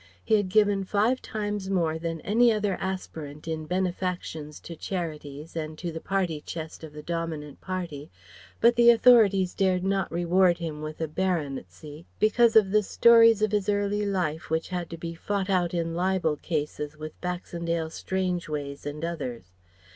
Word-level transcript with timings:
He 0.25 0.33
had 0.35 0.49
given 0.49 0.83
five 0.83 1.21
times 1.21 1.69
more 1.69 1.99
than 1.99 2.21
any 2.21 2.51
other 2.51 2.73
aspirant 2.81 3.47
in 3.47 3.67
benefactions 3.67 4.59
to 4.61 4.75
charities 4.75 5.55
and 5.55 5.77
to 5.77 5.91
the 5.91 6.01
party 6.01 6.41
chest 6.43 6.83
of 6.83 6.91
the 6.91 7.03
dominant 7.03 7.61
Party, 7.61 8.09
but 8.59 8.75
the 8.75 8.89
authorities 8.89 9.53
dared 9.53 9.83
not 9.83 10.11
reward 10.11 10.57
him 10.57 10.81
with 10.81 11.01
a 11.01 11.07
baronetcy 11.07 12.07
because 12.17 12.55
of 12.55 12.71
the 12.71 12.81
stories 12.81 13.43
of 13.43 13.51
his 13.51 13.69
early 13.69 14.03
life 14.07 14.49
which 14.49 14.69
had 14.69 14.89
to 14.89 14.97
be 14.97 15.13
fought 15.13 15.51
out 15.51 15.71
in 15.71 15.93
libel 15.93 16.35
cases 16.37 16.97
with 16.97 17.13
Baxendale 17.21 17.91
Strangeways 17.91 18.87
and 18.87 19.05
others. 19.05 19.51